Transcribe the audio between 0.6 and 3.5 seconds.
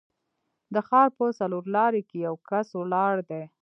د ښار په څلورلارې کې یو کس ولاړ دی.